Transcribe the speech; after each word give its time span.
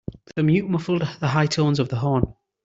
The 0.35 0.41
mute 0.41 0.67
muffled 0.67 1.03
the 1.19 1.27
high 1.27 1.45
tones 1.45 1.79
of 1.79 1.89
the 1.89 1.97
horn. 1.97 2.33